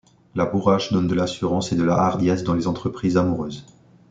[0.33, 3.67] La bourrache donne de l'assurance et de la hardiesse dans les entreprises amoureuses.